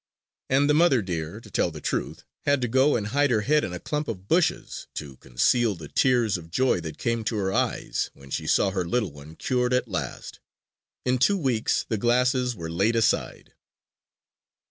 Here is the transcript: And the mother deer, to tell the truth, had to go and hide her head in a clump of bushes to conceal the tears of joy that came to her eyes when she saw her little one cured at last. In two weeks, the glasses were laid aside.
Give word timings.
And 0.49 0.67
the 0.67 0.73
mother 0.73 1.03
deer, 1.03 1.39
to 1.39 1.51
tell 1.51 1.69
the 1.69 1.79
truth, 1.79 2.23
had 2.45 2.59
to 2.63 2.67
go 2.67 2.95
and 2.95 3.05
hide 3.05 3.29
her 3.29 3.41
head 3.41 3.63
in 3.63 3.71
a 3.71 3.79
clump 3.79 4.07
of 4.07 4.27
bushes 4.27 4.87
to 4.95 5.17
conceal 5.17 5.75
the 5.75 5.89
tears 5.89 6.39
of 6.39 6.49
joy 6.49 6.79
that 6.81 6.97
came 6.97 7.23
to 7.25 7.35
her 7.35 7.53
eyes 7.53 8.09
when 8.15 8.31
she 8.31 8.47
saw 8.47 8.71
her 8.71 8.83
little 8.83 9.11
one 9.11 9.35
cured 9.35 9.73
at 9.75 9.87
last. 9.87 10.39
In 11.05 11.19
two 11.19 11.37
weeks, 11.37 11.85
the 11.87 11.97
glasses 11.99 12.55
were 12.55 12.71
laid 12.71 12.95
aside. 12.95 13.53